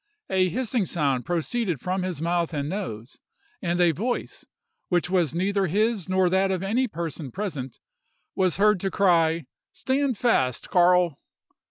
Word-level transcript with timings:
A 0.31 0.49
hissing 0.49 0.87
sound 0.87 1.27
proceeded 1.27 1.79
from 1.79 2.01
his 2.01 2.23
mouth 2.23 2.55
and 2.55 2.67
nose, 2.67 3.19
and 3.61 3.79
a 3.79 3.91
voice, 3.91 4.47
which 4.89 5.11
was 5.11 5.35
neither 5.35 5.67
his 5.67 6.09
nor 6.09 6.27
that 6.27 6.49
of 6.49 6.63
any 6.63 6.87
person 6.87 7.29
present, 7.31 7.77
was 8.33 8.57
heard 8.57 8.79
to 8.79 8.89
cry, 8.89 9.45
"Stand 9.73 10.17
fast, 10.17 10.71
Carl!" 10.71 11.19